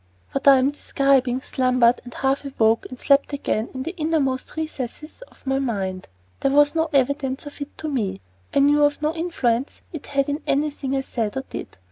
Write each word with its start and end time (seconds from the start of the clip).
What 0.31 0.47
I 0.47 0.57
am 0.57 0.71
describing 0.71 1.41
slumbered 1.43 2.01
and 2.03 2.11
half 2.11 2.43
awoke 2.43 2.87
and 2.89 2.97
slept 2.97 3.33
again 3.33 3.69
in 3.71 3.83
the 3.83 3.95
innermost 3.97 4.55
recesses 4.55 5.21
of 5.27 5.45
my 5.45 5.59
mind. 5.59 6.07
There 6.39 6.49
was 6.49 6.73
no 6.73 6.89
evidence 6.91 7.45
of 7.45 7.61
it 7.61 7.77
to 7.77 7.87
me; 7.87 8.19
I 8.51 8.61
knew 8.61 8.83
of 8.83 8.99
no 9.03 9.13
influence 9.13 9.83
it 9.93 10.07
had 10.07 10.27
in 10.27 10.41
anything 10.47 10.95
I 10.95 11.01
said 11.01 11.37
or 11.37 11.43
did. 11.51 11.77